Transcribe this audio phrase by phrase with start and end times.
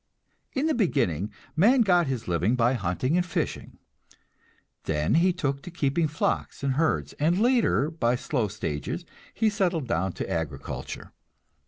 [0.53, 3.77] In the beginning man got his living by hunting and fishing.
[4.85, 9.87] Then he took to keeping flocks and herds, and later by slow stages he settled
[9.87, 11.13] down to agriculture.